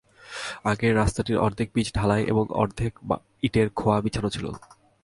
[0.63, 2.93] আগে রাস্তাটির অর্ধেক পিচ ঢালাই এবং অর্ধেক
[3.43, 4.45] ইটের খোয়া বিছানো ছিল।